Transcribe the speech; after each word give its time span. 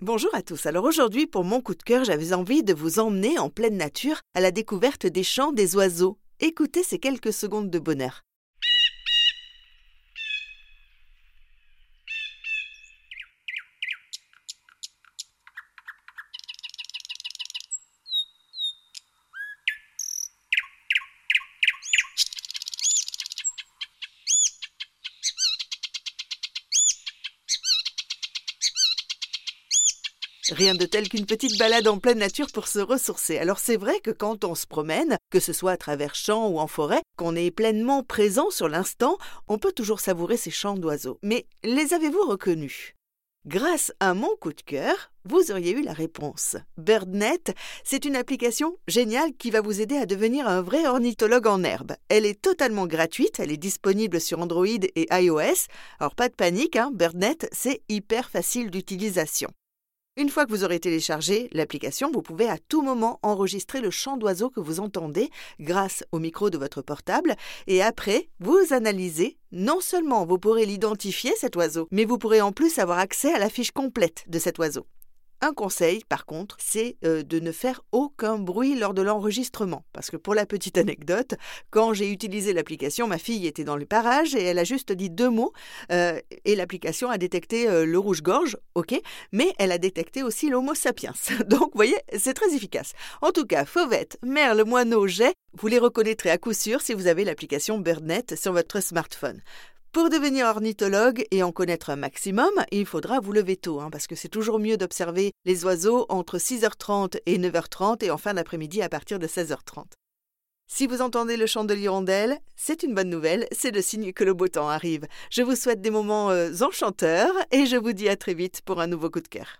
Bonjour 0.00 0.32
à 0.32 0.42
tous. 0.42 0.64
Alors 0.66 0.84
aujourd'hui, 0.84 1.26
pour 1.26 1.42
mon 1.42 1.60
coup 1.60 1.74
de 1.74 1.82
cœur, 1.82 2.04
j'avais 2.04 2.32
envie 2.32 2.62
de 2.62 2.72
vous 2.72 3.00
emmener 3.00 3.36
en 3.40 3.50
pleine 3.50 3.76
nature 3.76 4.20
à 4.32 4.40
la 4.40 4.52
découverte 4.52 5.06
des 5.06 5.24
chants 5.24 5.50
des 5.50 5.74
oiseaux. 5.74 6.18
Écoutez 6.38 6.84
ces 6.84 7.00
quelques 7.00 7.32
secondes 7.32 7.68
de 7.68 7.80
bonheur. 7.80 8.22
Rien 30.50 30.74
de 30.74 30.86
tel 30.86 31.08
qu'une 31.08 31.26
petite 31.26 31.58
balade 31.58 31.88
en 31.88 31.98
pleine 31.98 32.18
nature 32.18 32.46
pour 32.52 32.68
se 32.68 32.78
ressourcer. 32.78 33.38
Alors 33.38 33.58
c'est 33.58 33.76
vrai 33.76 34.00
que 34.00 34.10
quand 34.10 34.44
on 34.44 34.54
se 34.54 34.66
promène, 34.66 35.18
que 35.30 35.40
ce 35.40 35.52
soit 35.52 35.72
à 35.72 35.76
travers 35.76 36.14
champs 36.14 36.48
ou 36.48 36.58
en 36.58 36.66
forêt, 36.66 37.02
qu'on 37.18 37.36
est 37.36 37.50
pleinement 37.50 38.02
présent 38.02 38.50
sur 38.50 38.68
l'instant, 38.68 39.18
on 39.46 39.58
peut 39.58 39.72
toujours 39.72 40.00
savourer 40.00 40.38
ces 40.38 40.50
chants 40.50 40.76
d'oiseaux. 40.76 41.18
Mais 41.22 41.46
les 41.64 41.92
avez-vous 41.92 42.26
reconnus? 42.26 42.94
Grâce 43.46 43.92
à 44.00 44.14
mon 44.14 44.34
coup 44.40 44.52
de 44.52 44.62
cœur, 44.62 45.10
vous 45.24 45.50
auriez 45.50 45.72
eu 45.72 45.82
la 45.82 45.92
réponse. 45.92 46.56
BirdNet, 46.76 47.54
c'est 47.84 48.04
une 48.04 48.16
application 48.16 48.76
géniale 48.88 49.32
qui 49.38 49.50
va 49.50 49.60
vous 49.60 49.80
aider 49.80 49.96
à 49.96 50.06
devenir 50.06 50.48
un 50.48 50.62
vrai 50.62 50.86
ornithologue 50.86 51.46
en 51.46 51.62
herbe. 51.62 51.92
Elle 52.08 52.26
est 52.26 52.40
totalement 52.40 52.86
gratuite, 52.86 53.38
elle 53.38 53.52
est 53.52 53.58
disponible 53.58 54.20
sur 54.20 54.40
Android 54.40 54.66
et 54.66 55.06
iOS. 55.10 55.66
Alors 56.00 56.14
pas 56.14 56.28
de 56.28 56.34
panique, 56.34 56.76
hein, 56.76 56.90
BirdNet, 56.92 57.48
c'est 57.52 57.82
hyper 57.88 58.30
facile 58.30 58.70
d'utilisation. 58.70 59.50
Une 60.18 60.30
fois 60.30 60.46
que 60.46 60.50
vous 60.50 60.64
aurez 60.64 60.80
téléchargé 60.80 61.48
l'application, 61.52 62.10
vous 62.12 62.22
pouvez 62.22 62.48
à 62.48 62.58
tout 62.58 62.82
moment 62.82 63.20
enregistrer 63.22 63.80
le 63.80 63.92
chant 63.92 64.16
d'oiseau 64.16 64.50
que 64.50 64.58
vous 64.58 64.80
entendez 64.80 65.30
grâce 65.60 66.02
au 66.10 66.18
micro 66.18 66.50
de 66.50 66.58
votre 66.58 66.82
portable 66.82 67.36
et 67.68 67.84
après, 67.84 68.28
vous 68.40 68.58
analysez. 68.72 69.38
Non 69.52 69.80
seulement 69.80 70.26
vous 70.26 70.38
pourrez 70.38 70.66
l'identifier 70.66 71.32
cet 71.36 71.54
oiseau, 71.54 71.86
mais 71.92 72.04
vous 72.04 72.18
pourrez 72.18 72.40
en 72.40 72.50
plus 72.50 72.80
avoir 72.80 72.98
accès 72.98 73.32
à 73.32 73.38
la 73.38 73.48
fiche 73.48 73.70
complète 73.70 74.24
de 74.26 74.40
cet 74.40 74.58
oiseau. 74.58 74.86
Un 75.40 75.52
conseil, 75.52 76.02
par 76.08 76.26
contre, 76.26 76.56
c'est 76.58 76.96
euh, 77.04 77.22
de 77.22 77.38
ne 77.38 77.52
faire 77.52 77.82
aucun 77.92 78.38
bruit 78.38 78.76
lors 78.76 78.92
de 78.92 79.02
l'enregistrement. 79.02 79.84
Parce 79.92 80.10
que 80.10 80.16
pour 80.16 80.34
la 80.34 80.46
petite 80.46 80.78
anecdote, 80.78 81.34
quand 81.70 81.92
j'ai 81.92 82.10
utilisé 82.10 82.52
l'application, 82.52 83.06
ma 83.06 83.18
fille 83.18 83.46
était 83.46 83.62
dans 83.62 83.76
le 83.76 83.86
parage 83.86 84.34
et 84.34 84.42
elle 84.42 84.58
a 84.58 84.64
juste 84.64 84.90
dit 84.90 85.10
deux 85.10 85.30
mots 85.30 85.52
euh, 85.92 86.18
et 86.44 86.56
l'application 86.56 87.08
a 87.08 87.18
détecté 87.18 87.68
euh, 87.68 87.86
le 87.86 87.98
rouge-gorge, 87.98 88.56
ok, 88.74 89.00
mais 89.30 89.52
elle 89.58 89.70
a 89.70 89.78
détecté 89.78 90.24
aussi 90.24 90.50
l'homo 90.50 90.74
sapiens. 90.74 91.14
Donc, 91.46 91.70
vous 91.72 91.76
voyez, 91.76 91.98
c'est 92.18 92.34
très 92.34 92.52
efficace. 92.54 92.92
En 93.22 93.30
tout 93.30 93.46
cas, 93.46 93.64
fauvette, 93.64 94.18
merle, 94.22 94.64
moineau, 94.64 95.06
jet, 95.06 95.34
vous 95.54 95.68
les 95.68 95.78
reconnaîtrez 95.78 96.30
à 96.30 96.38
coup 96.38 96.52
sûr 96.52 96.80
si 96.80 96.94
vous 96.94 97.06
avez 97.06 97.24
l'application 97.24 97.78
BirdNet 97.78 98.34
sur 98.36 98.52
votre 98.52 98.80
smartphone. 98.80 99.40
Pour 99.92 100.10
devenir 100.10 100.46
ornithologue 100.46 101.24
et 101.30 101.42
en 101.42 101.50
connaître 101.50 101.88
un 101.88 101.96
maximum, 101.96 102.50
il 102.70 102.84
faudra 102.84 103.20
vous 103.20 103.32
lever 103.32 103.56
tôt, 103.56 103.80
hein, 103.80 103.88
parce 103.90 104.06
que 104.06 104.14
c'est 104.14 104.28
toujours 104.28 104.58
mieux 104.58 104.76
d'observer 104.76 105.32
les 105.46 105.64
oiseaux 105.64 106.04
entre 106.10 106.36
6h30 106.36 107.18
et 107.24 107.38
9h30 107.38 108.04
et 108.04 108.10
en 108.10 108.18
fin 108.18 108.34
d'après-midi 108.34 108.82
à 108.82 108.90
partir 108.90 109.18
de 109.18 109.26
16h30. 109.26 109.84
Si 110.70 110.86
vous 110.86 111.00
entendez 111.00 111.38
le 111.38 111.46
chant 111.46 111.64
de 111.64 111.72
l'hirondelle, 111.72 112.38
c'est 112.54 112.82
une 112.82 112.94
bonne 112.94 113.08
nouvelle, 113.08 113.48
c'est 113.50 113.70
le 113.70 113.80
signe 113.80 114.12
que 114.12 114.24
le 114.24 114.34
beau 114.34 114.48
temps 114.48 114.68
arrive. 114.68 115.06
Je 115.30 115.40
vous 115.40 115.56
souhaite 115.56 115.80
des 115.80 115.90
moments 115.90 116.30
euh, 116.30 116.52
enchanteurs 116.60 117.32
et 117.50 117.64
je 117.64 117.76
vous 117.76 117.94
dis 117.94 118.10
à 118.10 118.16
très 118.16 118.34
vite 118.34 118.60
pour 118.66 118.82
un 118.82 118.86
nouveau 118.86 119.08
coup 119.08 119.20
de 119.22 119.28
cœur. 119.28 119.58